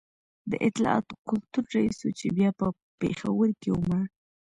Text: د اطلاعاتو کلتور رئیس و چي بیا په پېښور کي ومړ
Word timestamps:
د 0.49 0.51
اطلاعاتو 0.67 1.13
کلتور 1.27 1.63
رئیس 1.75 1.97
و 2.03 2.09
چي 2.19 2.27
بیا 2.37 2.49
په 2.59 2.67
پېښور 3.01 3.49
کي 3.61 3.69
ومړ 3.71 4.03